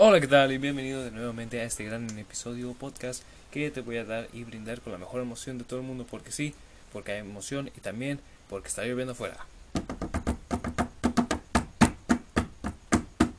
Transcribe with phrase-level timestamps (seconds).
[0.00, 0.52] Hola, ¿qué tal?
[0.52, 4.44] Y bienvenido de nuevamente a este gran episodio podcast que te voy a dar y
[4.44, 6.54] brindar con la mejor emoción de todo el mundo, porque sí,
[6.92, 9.44] porque hay emoción y también porque está lloviendo afuera.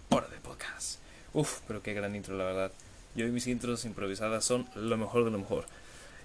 [0.09, 0.99] Hora de podcast.
[1.33, 2.73] Uf, pero qué gran intro, la verdad.
[3.15, 5.63] Yo y mis intros improvisadas son lo mejor de lo mejor.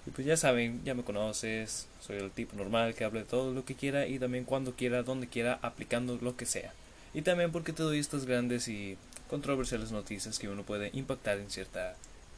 [0.05, 3.53] Y pues ya saben, ya me conoces, soy el tipo normal que habla de todo
[3.53, 6.73] lo que quiera y también cuando quiera, donde quiera, aplicando lo que sea.
[7.13, 8.97] Y también porque te doy estas grandes y
[9.29, 11.95] controversiales noticias que uno puede impactar en cierta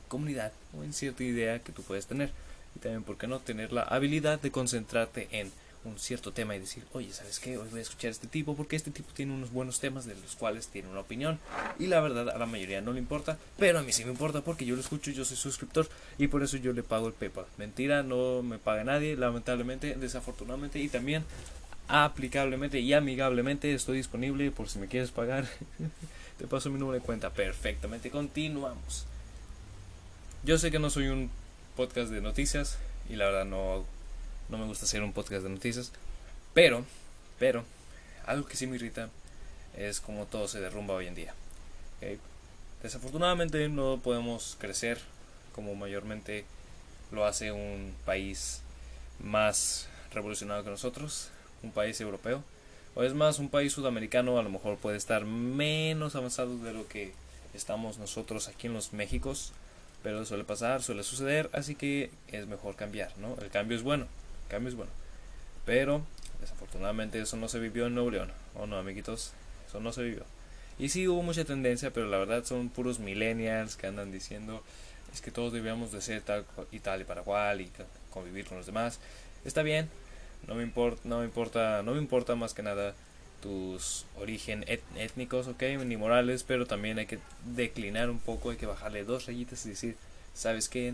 [0.08, 2.32] comunidad o en cierta idea que tú puedes tener.
[2.76, 5.52] Y también, ¿por qué no?, tener la habilidad de concentrarte en
[5.84, 7.58] un cierto tema y decir, oye, ¿sabes qué?
[7.58, 10.16] Hoy voy a escuchar a este tipo porque este tipo tiene unos buenos temas de
[10.16, 11.40] los cuales tiene una opinión.
[11.80, 14.42] Y la verdad, a la mayoría no le importa, pero a mí sí me importa
[14.42, 17.46] porque yo lo escucho, yo soy suscriptor y por eso yo le pago el PayPal.
[17.58, 21.24] Mentira, no me paga nadie, lamentablemente, desafortunadamente y también
[21.88, 25.48] aplicablemente y amigablemente estoy disponible por si me quieres pagar.
[26.38, 27.32] Te paso mi número de cuenta.
[27.32, 28.12] Perfectamente.
[28.12, 29.06] Continuamos.
[30.44, 31.32] Yo sé que no soy un
[31.76, 32.78] podcast de noticias
[33.10, 33.86] y la verdad no,
[34.50, 35.92] no me gusta hacer un podcast de noticias.
[36.54, 36.86] Pero,
[37.40, 37.64] pero,
[38.26, 39.10] algo que sí me irrita
[39.76, 41.34] es como todo se derrumba hoy en día.
[42.84, 45.00] Desafortunadamente no podemos crecer
[45.54, 46.46] como mayormente
[47.12, 48.62] lo hace un país
[49.20, 51.30] más revolucionado que nosotros,
[51.64, 52.44] un país europeo
[52.98, 56.88] o es más un país sudamericano a lo mejor puede estar menos avanzado de lo
[56.88, 57.14] que
[57.54, 59.54] estamos nosotros aquí en los Méxicos
[60.02, 63.36] pero suele pasar, suele suceder, así que es mejor cambiar, ¿no?
[63.42, 64.06] El cambio es bueno,
[64.46, 64.92] el cambio es bueno.
[65.66, 66.02] Pero
[66.40, 69.34] desafortunadamente eso no se vivió en Nuevo León, ¿o no, amiguitos?
[69.68, 70.24] Eso no se vivió.
[70.80, 74.64] Y sí hubo mucha tendencia, pero la verdad son puros millennials que andan diciendo
[75.14, 77.72] es que todos debíamos de ser tal y tal y para cual y
[78.12, 79.00] convivir con los demás.
[79.46, 79.90] Está bien,
[80.46, 82.94] no me importa, no me importa, no me importa más que nada
[83.42, 88.66] tus origen étnicos, ok, ni morales, pero también hay que declinar un poco, hay que
[88.66, 89.96] bajarle dos rayitas y decir,
[90.34, 90.94] sabes qué,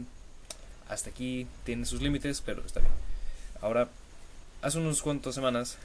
[0.90, 2.92] hasta aquí tiene sus límites, pero está bien.
[3.62, 3.88] Ahora,
[4.62, 5.78] hace unos cuantos semanas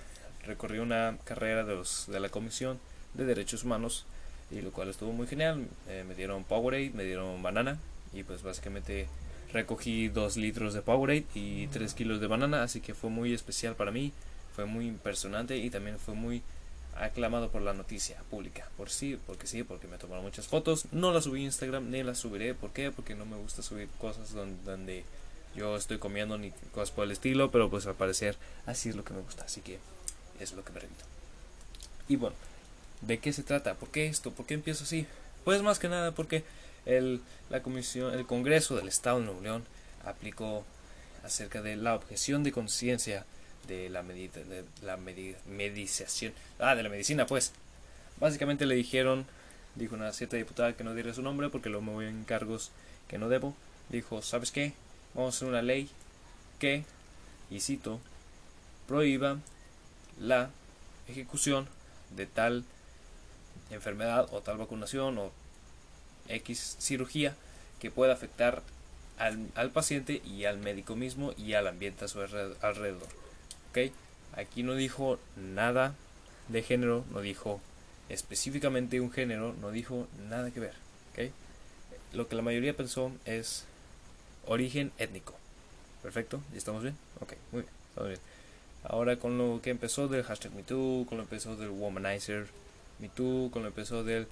[0.44, 2.78] recorrí una carrera de, los, de la Comisión
[3.14, 4.04] de Derechos Humanos
[4.50, 5.66] y lo cual estuvo muy genial.
[5.88, 7.78] Eh, me dieron Powerade, me dieron banana
[8.12, 9.06] y pues básicamente
[9.52, 13.74] recogí 2 litros de Powerade y 3 kilos de banana, así que fue muy especial
[13.74, 14.12] para mí,
[14.54, 16.42] fue muy impresionante y también fue muy
[16.96, 18.68] aclamado por la noticia pública.
[18.76, 20.86] Por sí, porque sí, porque me tomaron muchas fotos.
[20.92, 22.54] No las subí a Instagram ni las subiré.
[22.54, 22.90] ¿Por qué?
[22.90, 25.04] Porque no me gusta subir cosas donde,
[25.54, 28.36] yo estoy comiendo ni cosas por el estilo, pero pues al parecer
[28.66, 29.78] así es lo que me gusta, así que
[30.40, 31.04] es lo que me repito.
[32.08, 32.36] Y bueno,
[33.02, 33.74] ¿de qué se trata?
[33.74, 34.30] ¿Por qué esto?
[34.30, 35.06] ¿Por qué empiezo así?
[35.44, 36.44] Pues más que nada porque
[36.88, 39.64] el, la comisión, el Congreso del Estado de Nuevo León
[40.04, 40.64] aplicó
[41.22, 43.24] acerca de la objeción de conciencia
[43.68, 47.52] de la, de la medicación, ah, de la medicina, pues.
[48.18, 49.26] Básicamente le dijeron,
[49.76, 52.72] dijo una cierta diputada que no diera su nombre porque lo me voy en cargos
[53.06, 53.54] que no debo.
[53.90, 54.72] Dijo, ¿sabes qué?
[55.14, 55.88] Vamos a hacer una ley
[56.58, 56.84] que,
[57.50, 58.00] y cito,
[58.88, 59.38] prohíba
[60.18, 60.50] la
[61.06, 61.68] ejecución
[62.16, 62.64] de tal
[63.70, 65.30] enfermedad o tal vacunación o
[66.28, 67.34] X cirugía
[67.80, 68.62] que pueda afectar
[69.18, 73.08] al, al, paciente y al médico mismo y al ambiente a su alrededor.
[73.70, 73.92] ¿Ok?
[74.34, 75.94] Aquí no dijo nada
[76.48, 77.60] de género, no dijo
[78.08, 80.74] específicamente un género, no dijo nada que ver.
[81.12, 81.32] ¿Ok?
[82.12, 83.64] Lo que la mayoría pensó es
[84.46, 85.34] origen étnico.
[86.02, 86.96] Perfecto, ¿ya estamos bien?
[87.20, 88.20] Ok, muy bien, estamos bien.
[88.84, 92.46] Ahora con lo que empezó del hashtag MeToo, con lo que empezó del Womanizer
[93.00, 94.26] MeToo, con lo que empezó del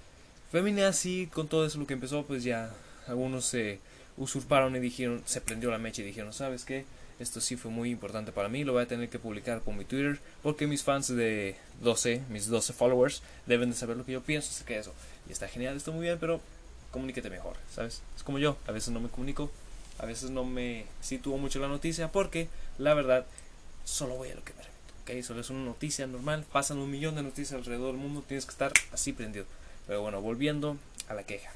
[0.86, 2.72] así con todo eso lo que empezó, pues ya
[3.06, 3.80] algunos se
[4.16, 6.84] usurparon y dijeron, se prendió la mecha y dijeron, ¿sabes qué?
[7.18, 9.84] Esto sí fue muy importante para mí, lo voy a tener que publicar por mi
[9.84, 14.22] Twitter, porque mis fans de 12, mis 12 followers, deben de saber lo que yo
[14.22, 14.92] pienso acerca de eso.
[15.28, 16.40] Y está genial, está muy bien, pero
[16.90, 18.02] comuníquete mejor, ¿sabes?
[18.16, 19.50] Es como yo, a veces no me comunico,
[19.98, 22.48] a veces no me sitúo mucho la noticia, porque
[22.78, 23.24] la verdad,
[23.84, 25.24] solo voy a lo que me repito, ¿ok?
[25.24, 28.52] Solo es una noticia normal, pasan un millón de noticias alrededor del mundo, tienes que
[28.52, 29.46] estar así prendido.
[29.86, 30.76] Pero bueno, volviendo
[31.08, 31.50] a la queja.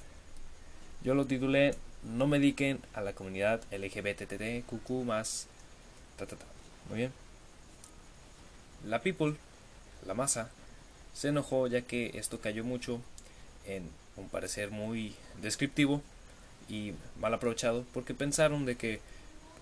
[1.02, 1.74] Yo lo titulé
[2.04, 5.46] No mediquen a la comunidad LGBTT, QQ más.
[6.88, 7.12] Muy bien.
[8.86, 9.36] La people,
[10.06, 10.50] la masa,
[11.14, 13.00] se enojó ya que esto cayó mucho
[13.66, 16.02] en un parecer muy descriptivo
[16.68, 19.00] y mal aprovechado porque pensaron de que,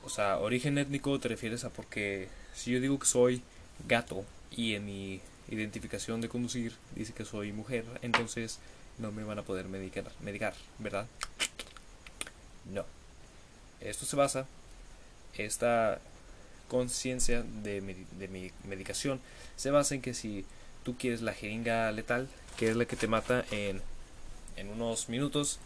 [0.05, 3.43] o sea, origen étnico te refieres a porque si yo digo que soy
[3.87, 5.20] gato y en mi
[5.50, 8.59] identificación de conducir dice que soy mujer, entonces
[8.99, 11.06] no me van a poder medicar, medicar ¿verdad?
[12.73, 12.85] No.
[13.81, 14.47] Esto se basa,
[15.35, 16.00] esta
[16.69, 19.21] conciencia de, mi medicación
[19.56, 20.45] se basa en que si
[20.85, 23.81] tú quieres la jeringa letal, que es la que te mata en,
[24.56, 25.59] en unos minutos,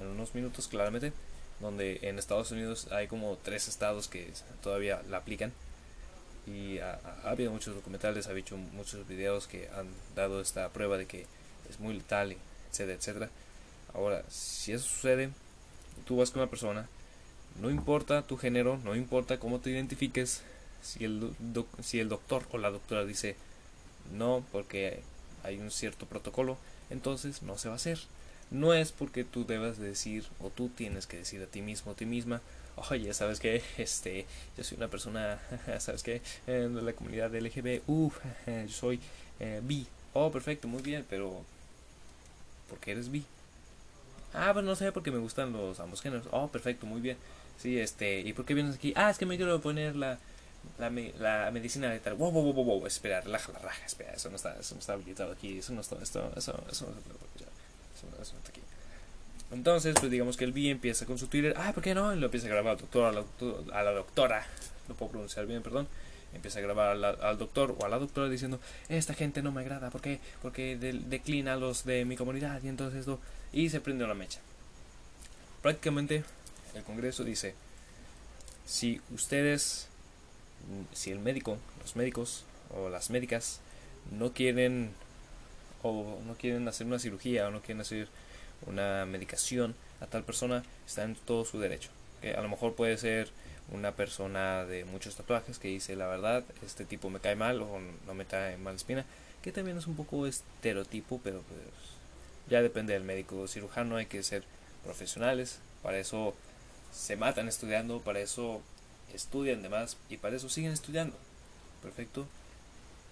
[0.00, 1.12] en unos minutos claramente,
[1.60, 5.52] donde en Estados Unidos hay como tres estados que todavía la aplican
[6.46, 11.06] y ha, habido muchos documentales, ha habido muchos videos que han dado esta prueba de
[11.06, 11.26] que
[11.68, 12.36] es muy letal,
[12.70, 13.30] etcétera, etcétera.
[13.94, 15.30] Ahora, si eso sucede,
[16.06, 16.88] tú vas con una persona,
[17.60, 20.42] no importa tu género, no importa cómo te identifiques,
[20.82, 21.32] si el,
[21.82, 23.36] si el doctor o la doctora dice
[24.12, 25.02] no porque
[25.42, 26.56] hay un cierto protocolo,
[26.90, 27.98] entonces no se va a hacer.
[28.50, 31.94] No es porque tú debas decir o tú tienes que decir a ti mismo, a
[31.94, 32.40] ti misma,
[32.76, 34.26] oye, ¿sabes que Este,
[34.56, 35.38] yo soy una persona,
[35.78, 36.22] ¿sabes qué?
[36.46, 39.00] de la comunidad LGB, uff, yo soy
[39.38, 39.86] eh, bi.
[40.12, 41.44] Oh, perfecto, muy bien, pero
[42.68, 43.24] ¿por qué eres bi?
[44.34, 46.26] Ah, pues no sé, porque me gustan los ambos géneros.
[46.30, 47.16] Oh, perfecto, muy bien.
[47.58, 48.92] Sí, este, ¿y por qué vienes aquí?
[48.96, 50.18] Ah, es que me quiero poner la,
[50.78, 54.36] la, la medicina tal Wow, wow, wow, wow, espera, relaja la raja, espera, eso no
[54.36, 58.62] está, eso no está habilitado aquí, eso no está, esto, eso, eso, no está aquí.
[59.52, 62.14] Entonces, pues digamos que el B empieza con su Twitter, ah, ¿por qué no?
[62.14, 63.24] Y lo empieza a grabar al doctor, a la,
[63.78, 64.46] a la doctora,
[64.88, 65.88] no puedo pronunciar bien, perdón.
[66.32, 69.90] Empieza a grabar al, doctor o a la doctora diciendo, esta gente no me agrada,
[69.90, 70.20] ¿por qué?
[70.42, 73.18] Porque declina a los de mi comunidad y entonces esto,
[73.52, 74.38] y se prende una mecha.
[75.60, 76.22] Prácticamente
[76.74, 77.54] el Congreso dice,
[78.64, 79.88] si ustedes,
[80.92, 83.60] si el médico, los médicos o las médicas
[84.12, 84.92] no quieren
[85.82, 88.06] o no quieren hacer una cirugía o no quieren hacer
[88.66, 91.90] una medicación a tal persona, está en todo su derecho.
[92.20, 93.28] Que a lo mejor puede ser
[93.72, 97.78] una persona de muchos tatuajes que dice la verdad, este tipo me cae mal o
[98.06, 99.04] no me cae mal espina,
[99.42, 101.60] que también es un poco estereotipo, pero pues
[102.48, 104.42] ya depende del médico cirujano, hay que ser
[104.84, 106.34] profesionales, para eso
[106.92, 108.60] se matan estudiando, para eso
[109.14, 111.16] estudian demás y para eso siguen estudiando.
[111.82, 112.26] Perfecto.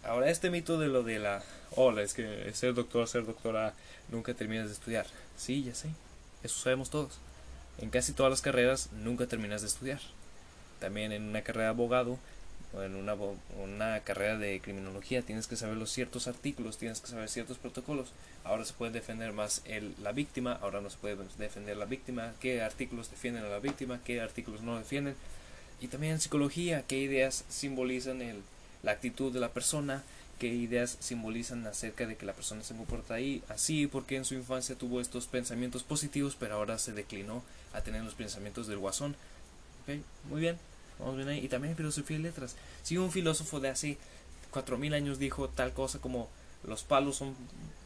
[0.08, 1.42] Ahora este mito de lo de la,
[1.76, 3.74] hola, es que ser doctor, ser doctora,
[4.10, 5.04] nunca terminas de estudiar.
[5.36, 5.90] Sí, ya sé.
[6.42, 7.18] Eso sabemos todos.
[7.76, 10.00] En casi todas las carreras nunca terminas de estudiar.
[10.80, 12.18] También en una carrera de abogado
[12.72, 13.16] o en una,
[13.62, 18.08] una carrera de criminología tienes que saber los ciertos artículos, tienes que saber ciertos protocolos.
[18.44, 19.62] Ahora se puede defender más
[20.02, 24.00] la víctima, ahora no se puede defender la víctima, qué artículos defienden a la víctima,
[24.06, 25.16] qué artículos no defienden.
[25.82, 28.42] Y también en psicología, qué ideas simbolizan el,
[28.82, 30.02] la actitud de la persona,
[30.38, 34.34] qué ideas simbolizan acerca de que la persona se comporta ahí así, porque en su
[34.34, 37.42] infancia tuvo estos pensamientos positivos, pero ahora se declinó
[37.72, 39.16] a tener los pensamientos del guasón.
[40.28, 40.58] muy bien,
[40.98, 41.44] vamos bien ahí.
[41.44, 42.56] Y también filosofía y letras.
[42.82, 43.98] Si un filósofo de hace
[44.50, 46.28] cuatro mil años dijo tal cosa como
[46.64, 47.34] los palos son,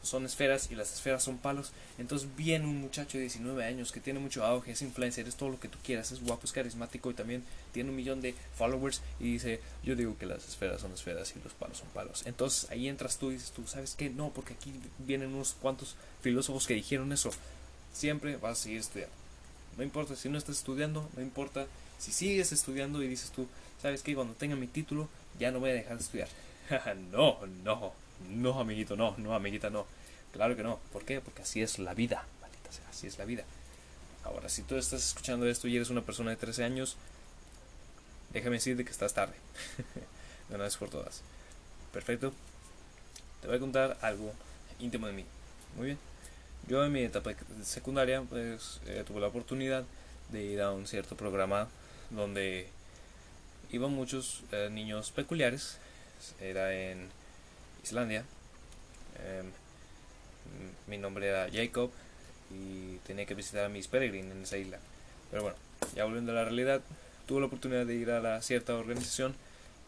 [0.03, 1.73] son esferas y las esferas son palos.
[1.99, 5.51] Entonces viene un muchacho de 19 años que tiene mucho auge, es influencer, es todo
[5.51, 9.03] lo que tú quieras, es guapo, es carismático y también tiene un millón de followers
[9.21, 12.23] y dice, yo digo que las esferas son esferas y los palos son palos.
[12.27, 14.11] Entonces ahí entras tú y dices tú, ¿sabes qué?
[14.11, 17.31] No, porque aquí vienen unos cuantos filósofos que dijeron eso.
[17.93, 19.15] Siempre vas a seguir estudiando.
[19.77, 21.67] No importa si no estás estudiando, no importa
[21.99, 23.47] si sigues estudiando y dices tú,
[23.81, 24.15] ¿sabes qué?
[24.15, 25.09] Cuando tenga mi título
[25.39, 26.29] ya no voy a dejar de estudiar.
[27.13, 27.93] no, no,
[28.31, 29.87] no, amiguito, no, no, amiguita, no.
[30.33, 30.79] Claro que no.
[30.93, 31.21] ¿Por qué?
[31.21, 33.45] Porque así es la vida, maldita sea, así es la vida.
[34.25, 36.97] Ahora, si tú estás escuchando esto y eres una persona de 13 años,
[38.33, 39.35] déjame decirte que estás tarde.
[40.49, 41.23] de una vez por todas.
[41.93, 42.33] Perfecto.
[43.41, 44.33] Te voy a contar algo
[44.79, 45.25] íntimo de mí.
[45.77, 45.99] Muy bien.
[46.69, 47.33] Yo en mi etapa
[47.65, 49.85] secundaria, pues eh, tuve la oportunidad
[50.31, 51.69] de ir a un cierto programa
[52.11, 52.69] donde
[53.71, 55.79] iban muchos eh, niños peculiares.
[56.41, 57.09] Era en
[57.83, 58.25] Islandia.
[59.25, 59.47] Em,
[60.87, 61.91] mi nombre era Jacob
[62.51, 64.79] y tenía que visitar a mis peregrinos en esa isla.
[65.31, 65.57] Pero bueno,
[65.95, 66.83] ya volviendo a la realidad,
[67.27, 69.35] tuve la oportunidad de ir a cierta organización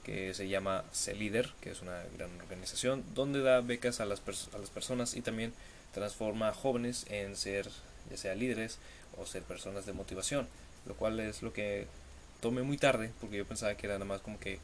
[0.05, 4.21] que se llama CELIDER, que es una gran organización donde da becas a las,
[4.55, 5.53] a las personas y también
[5.93, 7.69] transforma a jóvenes en ser
[8.11, 8.79] ya sea líderes
[9.17, 10.47] o ser personas de motivación,
[10.87, 11.87] lo cual es lo que
[12.41, 14.59] tomé muy tarde porque yo pensaba que era nada más como que,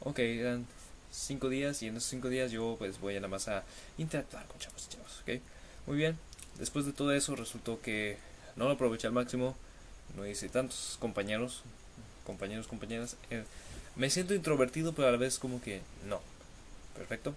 [0.00, 0.66] ok, eran
[1.10, 3.64] cinco días y en esos cinco días yo pues voy a nada más a
[3.98, 5.42] interactuar con chavos y chavos, ¿ok?
[5.86, 6.18] Muy bien,
[6.58, 8.16] después de todo eso resultó que
[8.56, 9.56] no lo aproveché al máximo,
[10.16, 11.62] no hice tantos compañeros,
[12.24, 13.44] compañeros, compañeras, eh,
[13.96, 16.20] me siento introvertido pero a la vez como que no,
[16.96, 17.34] perfecto.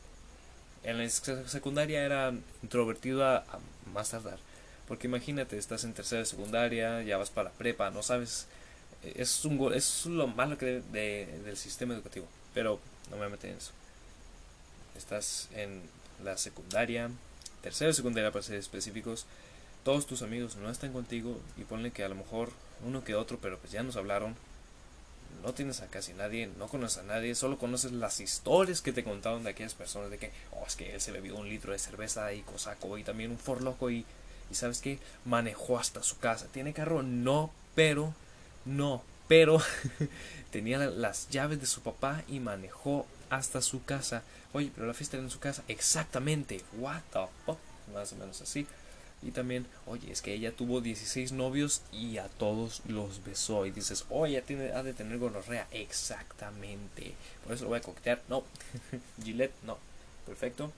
[0.84, 3.46] En la secundaria era introvertido a,
[3.94, 4.38] más tardar,
[4.88, 8.48] porque imagínate, estás en tercera de secundaria, ya vas para prepa, no sabes,
[9.04, 13.58] es, un, es lo malo que de, del sistema educativo, pero no me meto en
[13.58, 13.72] eso.
[14.96, 15.82] Estás en
[16.24, 17.10] la secundaria,
[17.62, 19.26] tercera secundaria para ser específicos.
[19.84, 22.52] Todos tus amigos no están contigo y ponle que a lo mejor
[22.86, 24.36] uno que otro, pero pues ya nos hablaron.
[25.44, 29.04] No tienes a casi nadie, no conoces a nadie, solo conoces las historias que te
[29.04, 31.80] contaron de aquellas personas de que, oh, es que él se bebió un litro de
[31.80, 34.06] cerveza y cosaco y también un forloco y,
[34.52, 35.00] Y sabes qué?
[35.26, 36.48] Manejó hasta su casa.
[36.52, 37.02] ¿Tiene carro?
[37.02, 38.14] No, pero,
[38.66, 39.60] no, pero
[40.52, 44.22] tenía las llaves de su papá y manejó hasta su casa.
[44.54, 45.64] Oye, pero la fiesta era en su casa.
[45.68, 46.62] Exactamente.
[46.78, 47.58] What the fuck?
[47.96, 48.68] Más o menos así.
[49.24, 53.66] Y también, oye, es que ella tuvo 16 novios y a todos los besó.
[53.66, 55.68] Y dices, oye, tiene, ha de tener gonorrea.
[55.72, 57.16] Exactamente.
[57.44, 58.22] Por eso lo voy a coquetear.
[58.30, 58.44] No.
[59.24, 59.80] Gillette, no.
[60.28, 60.72] Perfecto.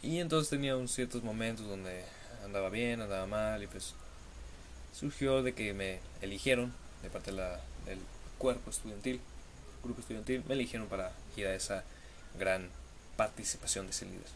[0.00, 2.02] Y entonces tenía unos ciertos momentos donde
[2.46, 3.62] andaba bien, andaba mal.
[3.62, 3.92] Y pues
[4.98, 6.72] surgió de que me eligieron
[7.02, 7.98] de parte de la, del
[8.38, 9.20] cuerpo estudiantil,
[9.82, 10.42] grupo estudiantil.
[10.46, 11.84] Me eligieron para ir a esa
[12.38, 12.68] gran
[13.16, 14.28] participación de ese líder.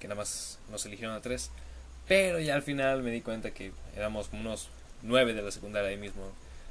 [0.00, 1.50] Que nada más nos eligieron a tres
[2.08, 4.68] pero ya al final me di cuenta que éramos unos
[5.02, 6.22] nueve de la secundaria ahí mismo.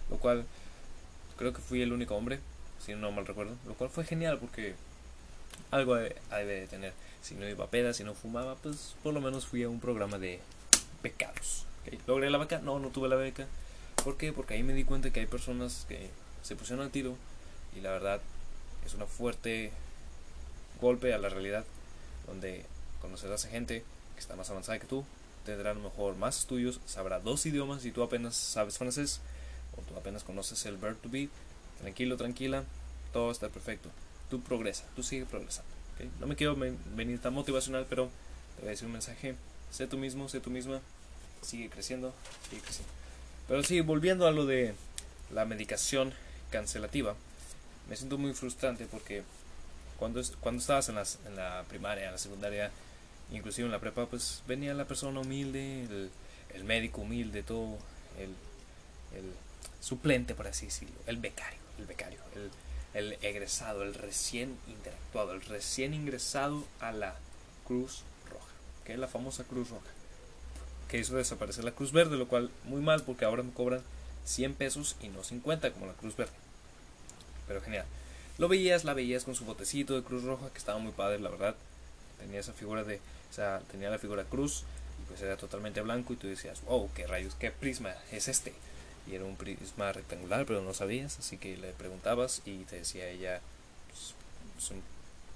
[0.10, 0.46] Lo cual
[1.38, 2.40] creo que fui el único hombre,
[2.84, 3.56] si no mal recuerdo.
[3.68, 4.74] Lo cual fue genial porque
[5.70, 6.94] algo debe de tener.
[7.22, 9.80] Si no iba a peda, si no fumaba, pues por lo menos fui a un
[9.80, 10.40] programa de
[11.04, 11.66] pecados.
[12.08, 12.60] ¿Logré la beca?
[12.60, 13.46] No, no tuve la beca.
[14.08, 14.32] ¿Por qué?
[14.32, 16.10] Porque ahí me di cuenta que hay personas que
[16.42, 17.18] se pusieron al tiro
[17.76, 18.22] y la verdad
[18.86, 19.74] es un fuerte
[20.80, 21.66] golpe a la realidad
[22.26, 22.64] donde
[23.02, 23.84] conocerás a gente
[24.14, 25.04] que está más avanzada que tú
[25.46, 29.20] tendrá a lo mejor más estudios, sabrá dos idiomas y tú apenas sabes francés
[29.76, 31.28] o tú apenas conoces el verb to be.
[31.82, 32.64] Tranquilo, tranquila,
[33.12, 33.90] todo está perfecto.
[34.30, 35.70] Tú progresa, tú sigue progresando.
[36.22, 38.10] No me quiero venir tan motivacional, pero
[38.56, 39.36] te voy a decir un mensaje.
[39.70, 40.80] Sé tú mismo, sé tú misma,
[41.42, 42.14] sigue creciendo,
[42.50, 42.97] sigue creciendo.
[43.48, 44.74] Pero sí, volviendo a lo de
[45.34, 46.14] la medicación
[46.52, 47.16] cancelativa,
[47.90, 49.24] me siento muy frustrante porque
[49.98, 52.72] cuando, cuando estabas en, la primaria, en la secundaria,
[53.32, 56.10] inclusive en la prepa, pues venía la persona humilde,
[56.54, 57.78] el, médico humilde, todo,
[58.20, 58.34] el,
[59.80, 62.20] suplente, por así decirlo, el becario, el becario,
[62.94, 67.16] el egresado, el recién interactuado, el recién ingresado a la
[67.66, 68.52] Cruz Roja,
[68.84, 69.86] que es la famosa Cruz Roja,
[70.90, 73.82] que hizo desaparecer la Cruz Verde, lo cual muy mal porque ahora me cobran
[74.26, 76.34] 100 pesos y no 50 como la Cruz Verde.
[77.48, 77.86] Pero genial.
[78.38, 81.30] Lo veías, la veías con su botecito de Cruz Roja, que estaba muy padre, la
[81.30, 81.56] verdad.
[82.20, 84.64] Tenía esa figura de o sea, tenía la figura cruz
[85.02, 88.54] y pues era totalmente blanco y tú decías, wow, qué rayos, qué prisma es este.
[89.06, 93.08] Y era un prisma rectangular, pero no sabías, así que le preguntabas y te decía
[93.08, 93.42] ella,
[93.90, 94.74] pues,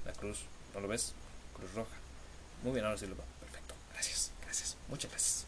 [0.05, 0.39] la cruz,
[0.73, 1.13] ¿no lo ves?
[1.55, 1.95] Cruz roja.
[2.63, 3.25] Muy bien, ahora sí lo veo.
[3.39, 5.45] Perfecto, gracias, gracias, muchas gracias.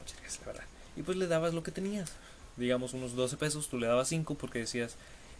[0.00, 0.64] Muchas gracias, la verdad.
[0.96, 2.12] Y pues le dabas lo que tenías.
[2.56, 4.94] Digamos unos 12 pesos, tú le dabas 5 porque decías,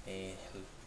[0.07, 0.35] eh,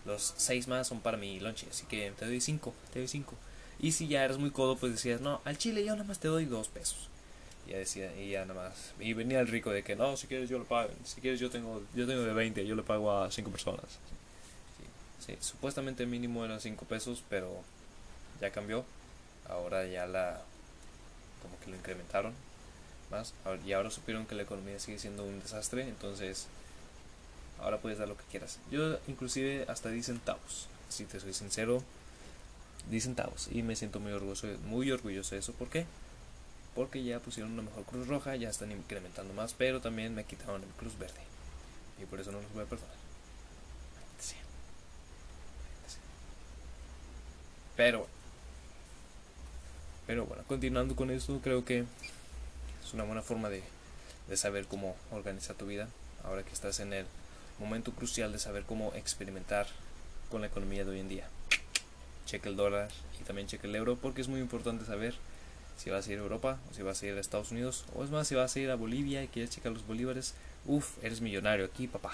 [0.05, 3.33] los 6 más son para mi lonche, así que te doy 5, te doy 5.
[3.79, 6.27] Y si ya eres muy codo, pues decías, no, al chile yo nada más te
[6.27, 7.07] doy dos pesos.
[7.65, 8.93] Y ya decía, y ya nada más.
[8.99, 10.89] Y venía el rico de que, no, si quieres yo lo pago.
[11.05, 13.85] Si quieres yo tengo, yo tengo de 20, yo le pago a 5 personas.
[15.25, 17.63] Sí, supuestamente mínimo eran 5 pesos, pero
[18.41, 18.83] ya cambió.
[19.47, 20.41] Ahora ya la,
[21.41, 22.33] como que lo incrementaron
[23.09, 23.33] más.
[23.65, 26.47] Y ahora supieron que la economía sigue siendo un desastre, entonces
[27.59, 28.59] ahora puedes dar lo que quieras.
[28.71, 30.67] Yo inclusive hasta di centavos.
[30.89, 31.83] Si te soy sincero,
[32.89, 33.47] 10 centavos.
[33.51, 35.53] Y me siento muy orgulloso, muy orgulloso de eso.
[35.53, 35.85] ¿Por qué?
[36.75, 40.63] Porque ya pusieron una mejor cruz roja, ya están incrementando más, pero también me quitaron
[40.63, 41.21] el cruz verde.
[42.01, 43.01] Y por eso no los voy a perdonar.
[47.75, 48.05] Pero,
[50.11, 51.85] pero bueno, continuando con esto, creo que
[52.85, 53.63] es una buena forma de,
[54.27, 55.87] de saber cómo organizar tu vida.
[56.25, 57.05] Ahora que estás en el
[57.61, 59.67] momento crucial de saber cómo experimentar
[60.29, 61.29] con la economía de hoy en día
[62.25, 62.89] cheque el dólar
[63.21, 65.15] y también cheque el euro porque es muy importante saber
[65.77, 68.03] si vas a ir a Europa o si vas a ir a Estados Unidos o
[68.03, 70.33] es más si vas a ir a Bolivia y quieres checar los bolívares,
[70.65, 72.11] uff, eres millonario aquí, papá.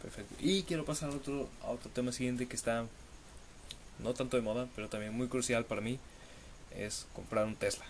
[0.00, 0.32] Perfecto.
[0.38, 2.86] Y quiero pasar a otro, a otro tema siguiente que está
[3.98, 5.98] no tanto de moda, pero también muy crucial para mí,
[6.70, 7.84] es comprar un Tesla.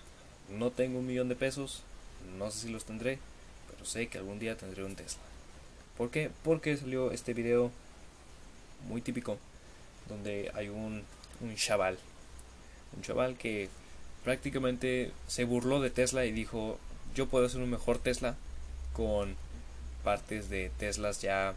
[0.50, 1.82] No tengo un millón de pesos,
[2.38, 3.18] no sé si los tendré,
[3.70, 5.22] pero sé que algún día tendré un Tesla.
[5.96, 6.30] ¿Por qué?
[6.44, 7.70] Porque salió este video
[8.88, 9.38] muy típico
[10.08, 11.02] donde hay un,
[11.40, 11.98] un chaval,
[12.96, 13.68] un chaval que
[14.24, 16.78] prácticamente se burló de Tesla y dijo,
[17.14, 18.36] yo puedo hacer un mejor Tesla
[18.92, 19.36] con
[20.04, 21.54] partes de Teslas ya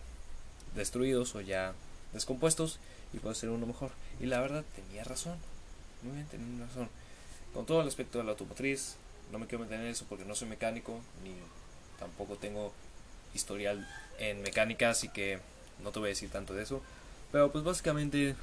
[0.76, 1.74] destruidos o ya
[2.14, 2.80] descompuestos
[3.14, 3.92] y puedo hacer uno mejor.
[4.20, 5.38] Y la verdad tenía razón,
[6.04, 6.90] muy bien, tenía razón.
[7.54, 8.96] Con todo el aspecto de la automotriz,
[9.32, 11.34] no me quiero meter en eso porque no soy mecánico, ni
[12.00, 12.72] tampoco tengo
[13.34, 13.88] historial
[14.20, 15.40] en mecánica, así que
[15.84, 16.82] no te voy a decir tanto de eso.
[17.32, 18.36] Pero pues básicamente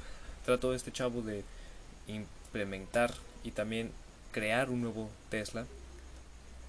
[0.45, 1.43] trató este chavo de
[2.07, 3.91] implementar y también
[4.31, 5.65] crear un nuevo Tesla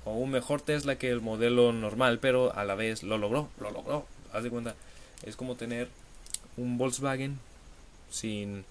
[0.05, 3.71] o un mejor Tesla que el modelo normal, pero a la vez lo logró, lo
[3.71, 4.07] logró.
[4.33, 4.75] Haz de cuenta,
[5.23, 5.89] es como tener
[6.57, 7.39] un Volkswagen
[8.11, 8.65] sin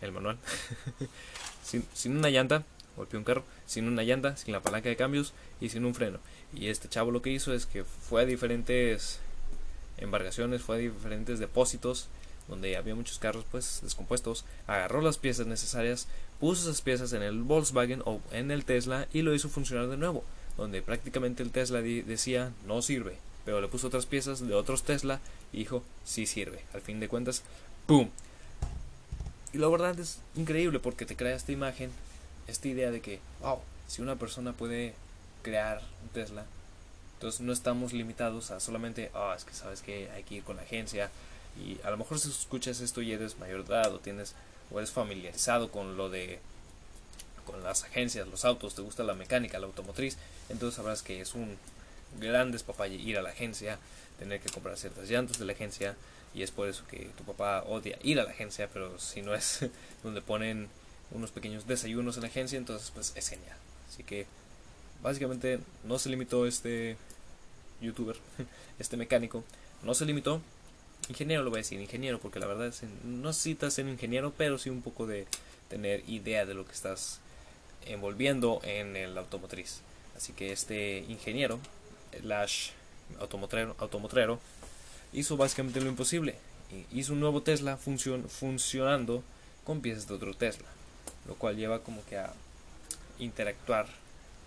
[0.00, 0.38] el manual,
[1.66, 2.64] sin, sin, una llanta,
[2.96, 6.18] golpeó un carro sin una llanta, sin la palanca de cambios y sin un freno.
[6.54, 9.20] Y este chavo lo que hizo es que fue a diferentes
[9.98, 12.08] embarcaciones, fue a diferentes depósitos
[12.48, 16.06] donde había muchos carros pues descompuestos, agarró las piezas necesarias,
[16.40, 19.96] puso esas piezas en el Volkswagen o en el Tesla y lo hizo funcionar de
[19.96, 20.24] nuevo,
[20.56, 25.20] donde prácticamente el Tesla decía no sirve, pero le puso otras piezas de otros Tesla
[25.52, 26.60] y dijo sí sirve.
[26.72, 27.42] Al fin de cuentas,
[27.86, 28.10] ¡pum!
[29.56, 31.90] Y la verdad es increíble porque te crea esta imagen,
[32.46, 33.58] esta idea de que, wow,
[33.88, 34.92] si una persona puede
[35.42, 36.44] crear un Tesla,
[37.14, 40.56] entonces no estamos limitados a solamente, ah, es que sabes que hay que ir con
[40.56, 41.10] la agencia,
[41.58, 44.34] y a lo mejor si escuchas esto y eres mayor de edad o tienes
[44.70, 46.38] o eres familiarizado con lo de
[47.46, 50.18] con las agencias, los autos, te gusta la mecánica, la automotriz,
[50.50, 51.56] entonces sabrás que es un
[52.20, 53.78] gran despapalle ir a la agencia,
[54.18, 55.96] tener que comprar ciertas llantas de la agencia
[56.36, 59.34] y es por eso que tu papá odia ir a la agencia, pero si no
[59.34, 59.66] es
[60.02, 60.68] donde ponen
[61.10, 63.56] unos pequeños desayunos en la agencia, entonces pues es genial.
[63.88, 64.26] Así que
[65.02, 66.98] básicamente no se limitó este
[67.80, 68.16] youtuber,
[68.78, 69.42] este mecánico,
[69.82, 70.42] no se limitó
[71.08, 74.58] ingeniero lo voy a decir, ingeniero, porque la verdad es, no necesitas ser ingeniero, pero
[74.58, 75.26] sí un poco de
[75.68, 77.20] tener idea de lo que estás
[77.86, 79.80] envolviendo en el automotriz.
[80.16, 81.60] Así que este ingeniero,
[82.22, 82.70] Lash
[83.20, 84.40] automotrero, automotrero
[85.16, 86.36] hizo básicamente lo imposible.
[86.92, 89.22] Hizo un nuevo Tesla funcionando
[89.64, 90.68] con piezas de otro Tesla,
[91.26, 92.32] lo cual lleva como que a
[93.18, 93.86] interactuar,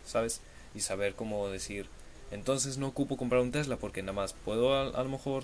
[0.05, 0.41] ¿sabes?
[0.75, 1.87] Y saber cómo decir,
[2.31, 5.43] entonces no ocupo comprar un Tesla porque nada más puedo a lo mejor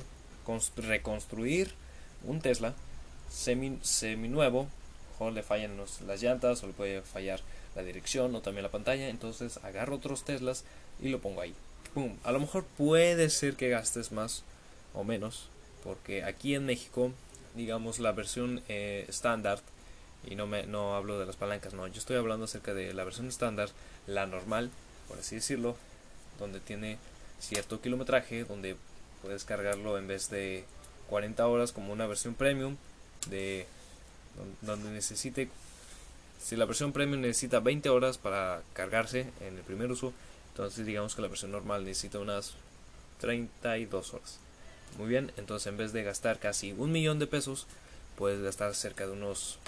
[0.78, 1.74] reconstruir
[2.24, 2.76] un Tesla
[3.30, 4.68] semi, semi nuevo,
[5.12, 7.42] mejor le fallan las llantas o le puede fallar
[7.76, 10.66] la dirección o también la pantalla, entonces agarro otros Teslas
[11.02, 11.56] y lo pongo ahí.
[12.24, 14.44] A lo mejor puede ser que gastes más
[14.96, 15.50] o menos,
[15.84, 17.12] porque aquí en México,
[17.56, 19.60] digamos la versión eh, estándar,
[20.26, 23.04] y no, me, no hablo de las palancas, no, yo estoy hablando acerca de la
[23.04, 23.70] versión estándar,
[24.08, 24.72] la normal,
[25.08, 25.76] por así decirlo,
[26.40, 26.98] donde tiene
[27.40, 28.76] cierto kilometraje, donde
[29.22, 30.66] puedes cargarlo en vez de
[31.10, 32.78] 40 horas como una versión premium
[33.30, 33.66] de
[34.62, 35.50] donde necesite
[36.42, 40.14] si la versión premium necesita 20 horas para cargarse en el primer uso
[40.50, 42.54] entonces digamos que la versión normal necesita unas
[43.20, 44.40] 32 horas
[44.98, 47.68] muy bien entonces en vez de gastar casi un millón de pesos
[48.18, 49.60] puedes gastar cerca de unos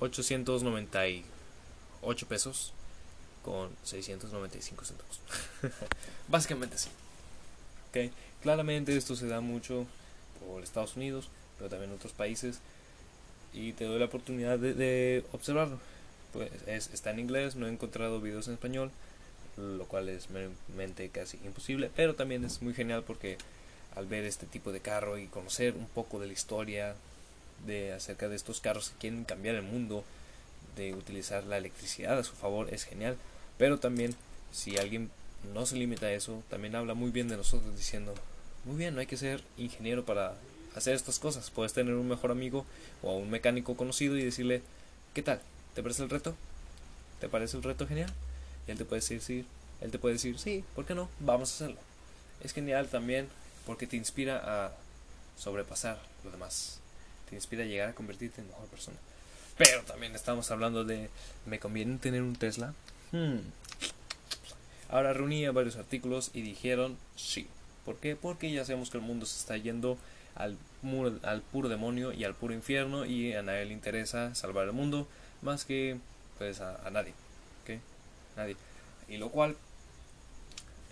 [0.00, 2.72] 898 pesos
[3.44, 5.20] con 695 centavos
[6.28, 6.88] básicamente sí
[7.90, 8.12] Okay.
[8.42, 9.84] Claramente esto se da mucho
[10.38, 12.60] por Estados Unidos, pero también en otros países.
[13.52, 15.78] Y te doy la oportunidad de, observarlo.
[16.32, 18.92] Pues está en inglés, no he encontrado videos en español,
[19.56, 21.90] lo cual es meramente casi imposible.
[21.94, 23.38] Pero también es muy genial porque
[23.96, 26.94] al ver este tipo de carro y conocer un poco de la historia
[27.66, 30.04] de acerca de estos carros que quieren cambiar el mundo,
[30.76, 33.16] de utilizar la electricidad a su favor, es genial.
[33.58, 34.14] Pero también
[34.52, 35.10] si alguien
[35.54, 38.14] no se limita a eso, también habla muy bien de nosotros diciendo,
[38.64, 40.34] muy bien, no hay que ser ingeniero para
[40.74, 42.64] hacer estas cosas, puedes tener un mejor amigo
[43.02, 44.62] o un mecánico conocido y decirle,
[45.14, 45.40] ¿qué tal?
[45.74, 46.34] ¿Te parece el reto?
[47.20, 48.12] ¿Te parece el reto genial?
[48.70, 49.44] Él te puede decir, sí,
[49.80, 51.08] él te puede decir, sí, ¿por qué no?
[51.20, 51.80] Vamos a hacerlo.
[52.42, 53.28] Es genial también
[53.66, 54.72] porque te inspira a
[55.36, 56.78] sobrepasar lo demás.
[57.28, 58.96] Te inspira a llegar a convertirte en mejor persona.
[59.56, 61.10] Pero también estamos hablando de,
[61.46, 62.74] ¿me conviene tener un Tesla?
[63.12, 63.38] Hmm.
[64.88, 67.46] Ahora reunía varios artículos y dijeron sí.
[67.84, 68.16] ¿Por qué?
[68.16, 69.98] Porque ya sabemos que el mundo se está yendo
[70.34, 70.56] al,
[71.22, 75.06] al puro demonio y al puro infierno y a nadie le interesa salvar el mundo
[75.42, 75.98] más que
[76.38, 77.12] pues a, nadie.
[78.40, 78.56] Nadie.
[79.08, 79.56] Y lo cual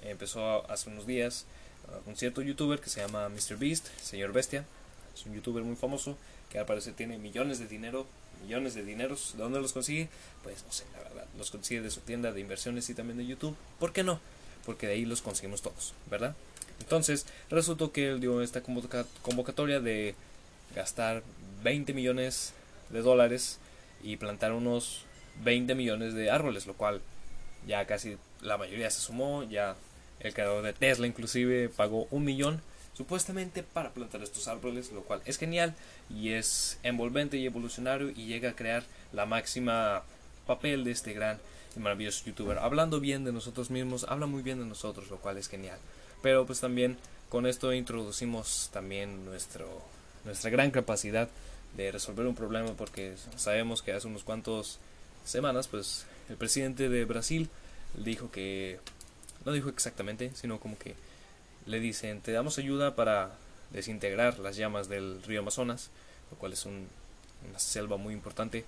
[0.03, 1.47] empezó hace unos días
[1.89, 4.65] uh, un cierto youtuber que se llama MrBeast, señor Bestia.
[5.15, 6.17] Es un youtuber muy famoso
[6.51, 8.07] que al parecer tiene millones de dinero
[8.43, 9.33] millones de dineros.
[9.37, 10.09] ¿De dónde los consigue?
[10.43, 11.27] Pues no sé, la verdad.
[11.37, 13.57] Los consigue de su tienda de inversiones y también de YouTube.
[13.79, 14.21] ¿Por qué no?
[14.65, 16.35] Porque de ahí los conseguimos todos, ¿verdad?
[16.81, 20.15] Entonces, resultó que él dio esta convocatoria de
[20.75, 21.23] gastar
[21.63, 22.53] 20 millones
[22.91, 23.59] de dólares
[24.03, 25.05] y plantar unos
[25.43, 27.01] 20 millones de árboles, lo cual
[27.67, 29.77] ya casi la mayoría se sumó, ya
[30.21, 32.61] el creador de Tesla inclusive pagó un millón
[32.97, 35.75] supuestamente para plantar estos árboles, lo cual es genial
[36.11, 40.03] y es envolvente y evolucionario y llega a crear la máxima
[40.47, 41.39] papel de este gran
[41.77, 42.59] y maravilloso youtuber.
[42.59, 45.79] Hablando bien de nosotros mismos, habla muy bien de nosotros, lo cual es genial.
[46.23, 46.97] Pero pues también
[47.29, 49.69] con esto introducimos también nuestro,
[50.25, 51.29] nuestra gran capacidad
[51.77, 54.81] de resolver un problema porque sabemos que hace unos cuantos
[55.25, 57.49] semanas pues el presidente de Brasil
[57.95, 58.79] dijo que
[59.45, 60.95] no dijo exactamente sino como que
[61.69, 63.31] le dicen, te damos ayuda para
[63.71, 65.91] desintegrar las llamas del río Amazonas,
[66.31, 68.65] lo cual es una selva muy importante.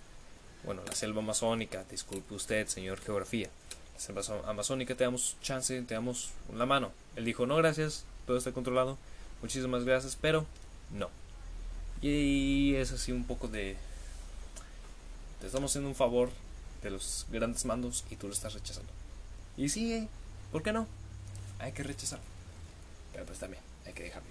[0.65, 3.49] bueno, la selva amazónica, disculpe usted, señor geografía,
[3.95, 6.93] la selva amazónica te damos chance, te damos la mano.
[7.17, 8.99] Él dijo, no, gracias, todo está controlado,
[9.41, 10.45] muchísimas gracias, pero
[10.93, 11.09] no.
[12.03, 13.77] Y es así un poco de...
[15.41, 16.31] Te estamos haciendo un favor
[16.83, 18.91] de los grandes mandos y tú lo estás rechazando.
[19.57, 20.09] Y sí,
[20.53, 20.87] ¿por qué no?
[21.59, 22.25] Hay que rechazarlo.
[23.13, 24.29] Pero pues también, hay que dejarlo.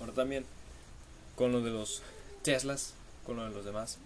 [0.00, 0.44] Ahora también,
[1.36, 2.02] con lo de los
[2.42, 3.98] Teslas, con lo de los demás.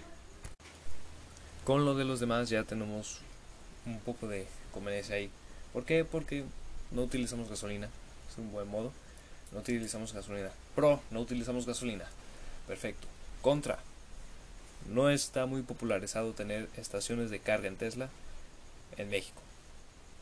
[1.65, 3.19] Con lo de los demás ya tenemos
[3.87, 5.31] un poco de conveniencia ahí.
[5.73, 6.05] ¿Por qué?
[6.05, 6.45] Porque
[6.91, 7.89] no utilizamos gasolina.
[8.31, 8.93] Es un buen modo.
[9.53, 10.51] No utilizamos gasolina.
[10.75, 12.05] Pro, no utilizamos gasolina.
[12.67, 13.07] Perfecto.
[13.43, 13.79] Contra.
[14.89, 18.09] No está muy popularizado tener estaciones de carga en Tesla
[18.97, 19.41] en México.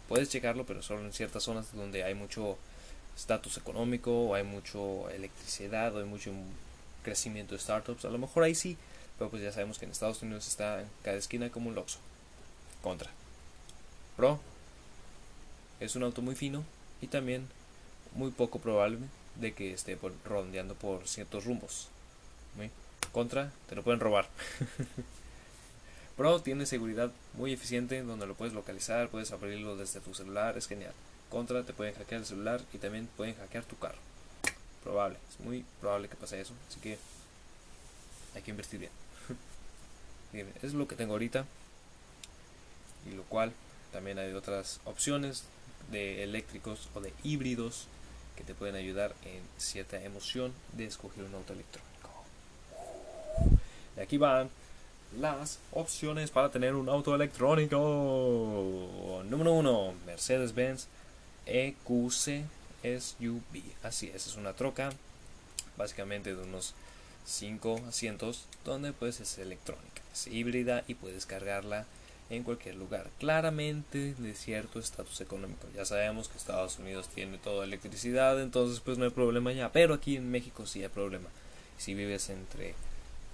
[0.09, 2.59] Puedes checarlo, pero solo en ciertas zonas donde hay mucho
[3.17, 6.33] estatus económico, o hay mucho electricidad, o hay mucho
[7.03, 8.05] crecimiento de startups.
[8.05, 8.77] A lo mejor ahí sí,
[9.19, 11.99] pero pues ya sabemos que en Estados Unidos está en cada esquina como un Loxo.
[12.83, 13.11] Contra.
[14.17, 14.41] Pro.
[15.81, 16.65] Es un auto muy fino
[17.01, 17.49] y también
[18.15, 18.99] muy poco probable
[19.37, 21.89] de que esté por, por ciertos rumbos.
[23.15, 24.29] Contra, te lo pueden robar.
[26.17, 30.67] Pro tiene seguridad muy eficiente donde lo puedes localizar, puedes abrirlo desde tu celular, es
[30.67, 30.93] genial.
[31.31, 33.99] Contra, te pueden hackear el celular y también pueden hackear tu carro.
[34.83, 36.99] Probable, es muy probable que pase eso, así que
[38.35, 38.93] hay que invertir bien.
[40.63, 41.47] es lo que tengo ahorita.
[43.09, 43.53] Y lo cual
[43.93, 45.45] también hay otras opciones
[45.93, 47.87] de eléctricos o de híbridos
[48.35, 51.94] que te pueden ayudar en cierta emoción de escoger un auto electrónico.
[53.97, 54.51] Y aquí van
[55.19, 59.23] las opciones para tener un auto electrónico.
[59.29, 60.87] Número 1, Mercedes-Benz
[61.47, 62.45] EQC
[62.83, 63.63] SUV.
[63.83, 64.91] Así es, es una troca
[65.77, 66.75] básicamente de unos
[67.27, 71.87] 5 asientos donde pues es electrónica, es híbrida y puedes cargarla
[72.31, 73.09] en cualquier lugar.
[73.19, 75.69] Claramente de cierto estatus económico.
[75.75, 79.73] Ya sabemos que Estados Unidos tiene toda electricidad, entonces pues no hay problema ya.
[79.73, 81.29] Pero aquí en México sí hay problema.
[81.79, 82.75] Si vives entre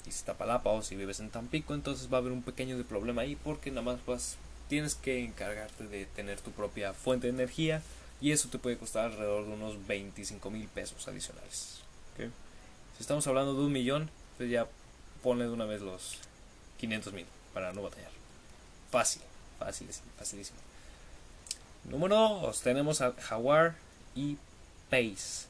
[0.07, 3.37] Iztapalapa o si vives en Tampico, entonces va a haber un pequeño de problema ahí
[3.37, 4.37] porque nada más vas,
[4.69, 7.83] tienes que encargarte de tener tu propia fuente de energía
[8.21, 11.81] y eso te puede costar alrededor de unos 25 mil pesos adicionales.
[12.17, 14.67] Si estamos hablando de un millón, pues ya
[15.23, 16.19] ponle de una vez los
[16.79, 18.11] 500 mil para no batallar.
[18.91, 19.23] Fácil,
[19.59, 20.59] facilísimo, facilísimo.
[21.85, 23.75] Número 2, tenemos a Jaguar
[24.15, 24.37] y
[24.91, 25.47] Pace.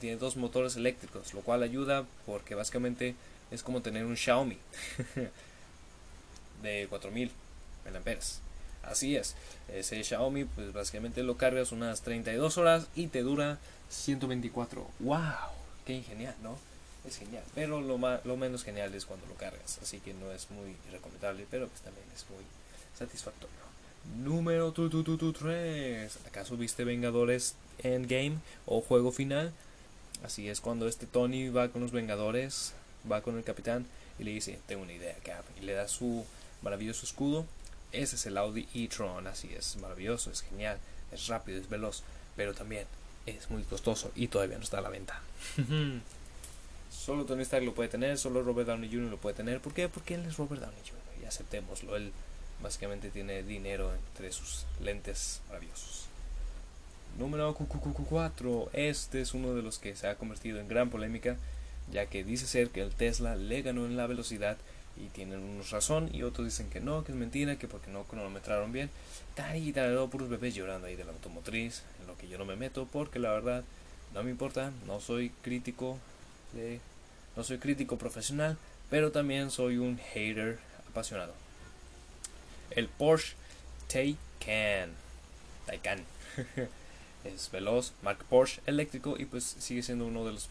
[0.00, 3.14] Tiene dos motores eléctricos, lo cual ayuda porque básicamente
[3.50, 4.56] es como tener un Xiaomi
[6.62, 7.30] de 4000
[7.84, 8.16] mAh.
[8.82, 9.36] Así es,
[9.72, 13.58] ese Xiaomi pues básicamente lo cargas unas 32 horas y te dura
[13.90, 14.86] 124.
[15.00, 15.20] ¡Wow!
[15.86, 16.56] ¡Qué genial, ¿no?
[17.06, 20.30] Es genial, pero lo, más, lo menos genial es cuando lo cargas, así que no
[20.30, 22.44] es muy recomendable, pero pues también es muy
[22.96, 23.62] satisfactorio.
[24.16, 26.18] Número 3.
[26.26, 29.52] ¿Acaso viste Vengadores Endgame o Juego Final?
[30.24, 32.74] Así es cuando este Tony va con los Vengadores,
[33.10, 33.86] va con el capitán
[34.18, 36.24] y le dice, tengo una idea, Cap, y le da su
[36.62, 37.46] maravilloso escudo.
[37.90, 40.78] Ese es el Audi e-tron, así es, maravilloso, es genial,
[41.12, 42.02] es rápido, es veloz,
[42.36, 42.86] pero también
[43.26, 45.20] es muy costoso y todavía no está a la venta.
[46.90, 49.10] solo Tony Stark lo puede tener, solo Robert Downey Jr.
[49.10, 49.60] lo puede tener.
[49.60, 49.88] ¿Por qué?
[49.88, 51.22] Porque él es Robert Downey Jr.
[51.22, 51.96] y aceptémoslo.
[51.96, 52.12] Él
[52.62, 56.06] básicamente tiene dinero entre sus lentes maravillosos.
[57.18, 58.70] Número 4.
[58.72, 61.36] Este es uno de los que se ha convertido en gran polémica,
[61.92, 64.56] ya que dice ser que el Tesla le ganó en la velocidad
[64.96, 68.04] y tienen unos razón y otros dicen que no, que es mentira, que porque no
[68.04, 68.90] cronometraron bien.
[69.34, 69.72] Tari y
[70.08, 73.18] puros bebés llorando ahí de la automotriz, en lo que yo no me meto porque
[73.18, 73.64] la verdad
[74.14, 75.98] no me importa, no soy crítico
[76.52, 76.80] de
[77.36, 78.58] no soy crítico profesional,
[78.90, 81.32] pero también soy un hater apasionado.
[82.70, 83.34] El Porsche
[83.88, 84.90] Taycan.
[85.66, 86.04] Taycan.
[87.24, 90.48] Es veloz, marca Porsche eléctrico y pues sigue siendo uno de los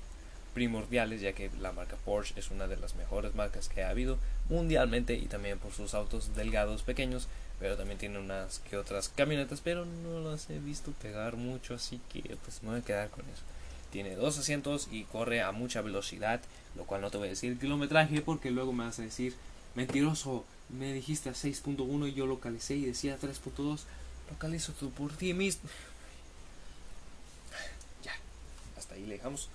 [0.54, 4.18] primordiales ya que la marca Porsche es una de las mejores marcas que ha habido
[4.50, 7.28] mundialmente y también por sus autos delgados pequeños
[7.62, 12.02] pero también tiene unas que otras camionetas pero no las he visto pegar mucho así
[12.12, 13.44] que pues me voy a quedar con eso.
[13.92, 16.42] Tiene dos asientos y corre a mucha velocidad
[16.76, 19.36] lo cual no te voy a decir kilometraje porque luego me vas a decir
[19.76, 23.82] mentiroso me dijiste a 6.1 y yo localicé y decía 3.2
[24.32, 25.70] localizo tú por ti mismo
[28.04, 28.14] ya
[28.92, 29.50] hasta ahí le dejamos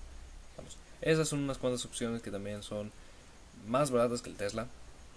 [1.02, 2.90] esas son unas cuantas opciones que también son
[3.66, 4.66] más baratas que el Tesla,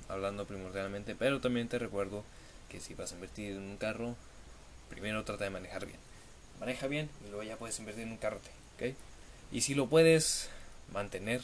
[0.10, 2.26] hablando primordialmente, pero también te recuerdo
[2.68, 4.16] que si vas a invertir en un carro,
[4.90, 5.98] primero trata de manejar bien.
[6.60, 8.42] Maneja bien y luego ya puedes invertir en un carro,
[8.76, 8.94] ¿ok?
[9.54, 10.50] Y si lo puedes
[10.94, 11.42] mantener,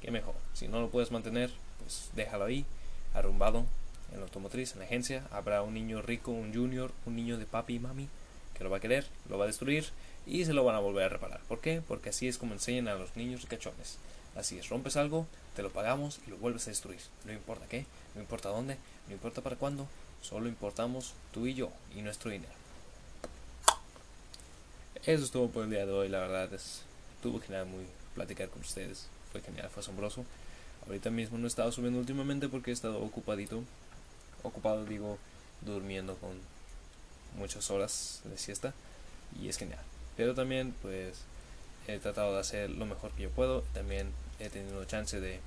[0.00, 0.34] qué mejor.
[0.54, 2.64] Si no lo puedes mantener, pues déjalo ahí,
[3.12, 3.66] arrumbado,
[4.12, 7.44] en la automotriz, en la agencia, habrá un niño rico, un junior, un niño de
[7.44, 8.08] papi y mami
[8.56, 9.86] que lo va a querer, lo va a destruir
[10.26, 11.40] y se lo van a volver a reparar.
[11.48, 11.82] ¿Por qué?
[11.86, 13.98] Porque así es como enseñan a los niños cachones.
[14.36, 17.00] Así es, rompes algo, te lo pagamos y lo vuelves a destruir.
[17.24, 19.86] No importa qué, no importa dónde, no importa para cuándo,
[20.22, 22.52] solo importamos tú y yo y nuestro dinero.
[25.06, 26.82] Eso estuvo por el día de hoy, la verdad es,
[27.22, 30.24] tuvo genial muy platicar con ustedes, fue genial, fue asombroso.
[30.86, 33.62] Ahorita mismo no he estado subiendo últimamente porque he estado ocupadito,
[34.42, 35.18] ocupado digo,
[35.60, 36.32] durmiendo con
[37.34, 38.74] muchas horas de siesta
[39.40, 39.80] y es genial.
[40.16, 41.18] Pero también pues
[41.86, 45.40] he tratado de hacer lo mejor que yo puedo, también he tenido chance de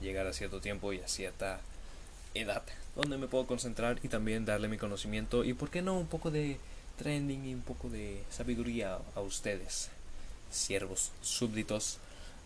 [0.00, 1.60] llegar a cierto tiempo y a cierta
[2.34, 2.62] edad
[2.96, 6.30] donde me puedo concentrar y también darle mi conocimiento y por qué no un poco
[6.30, 6.58] de
[6.98, 9.88] trending y un poco de sabiduría a ustedes,
[10.50, 11.98] siervos, súbditos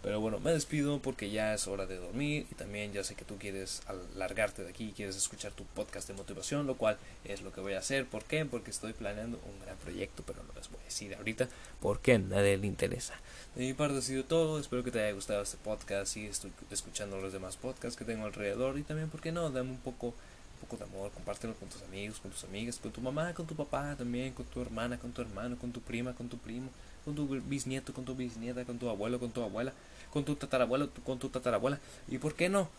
[0.05, 3.25] pero bueno, me despido porque ya es hora de dormir y también ya sé que
[3.25, 7.55] tú quieres alargarte de aquí, quieres escuchar tu podcast de motivación, lo cual es lo
[7.55, 8.05] que voy a hacer.
[8.05, 8.45] ¿Por qué?
[8.45, 11.49] Porque estoy planeando un gran proyecto, pero no les voy a decir ahorita
[11.81, 13.15] porque a nadie le interesa.
[13.55, 16.53] De mi parte ha sido todo, espero que te haya gustado este podcast y estoy
[16.71, 19.49] escuchando los demás podcasts que tengo alrededor y también, ¿por qué no?
[19.49, 22.93] Dame un poco un poco de amor, compártelo con tus amigos, con tus amigas, con
[22.93, 26.13] tu mamá, con tu papá también, con tu hermana, con tu hermano, con tu prima,
[26.13, 26.69] con tu primo,
[27.07, 29.73] con tu bisnieto, con tu bisnieta, con tu abuelo, con tu abuela
[30.15, 31.81] con tu tatarabuelo, con tu tatarabuela.
[32.09, 32.71] Y por qué no,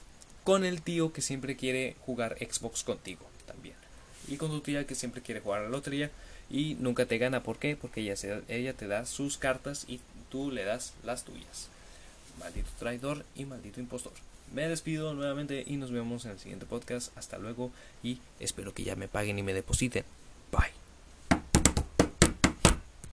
[0.46, 3.76] con el tío que siempre quiere jugar Xbox contigo también.
[4.28, 6.10] Y con tu tía que siempre quiere jugar a la lotería
[6.50, 7.44] y nunca te gana.
[7.44, 7.76] ¿Por qué?
[7.76, 10.00] Porque ella, se, ella te da sus cartas y
[10.32, 11.68] tú le das las tuyas.
[12.40, 14.14] Maldito traidor y maldito impostor.
[14.54, 17.16] Me despido nuevamente y nos vemos en el siguiente podcast.
[17.18, 17.72] Hasta luego
[18.02, 20.06] y espero que ya me paguen y me depositen.